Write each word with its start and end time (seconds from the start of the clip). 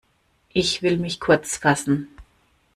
Ich 0.49 0.81
will 0.81 0.97
mich 0.97 1.19
kurzfassen. 1.19 2.07